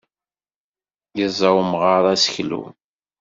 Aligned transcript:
Yeẓẓa 1.17 1.49
umɣar 1.59 2.03
aseklu. 2.13 2.61